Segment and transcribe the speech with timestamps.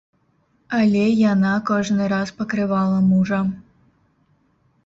[0.77, 1.03] Але
[1.33, 3.39] яна кожны раз пакрывала мужа.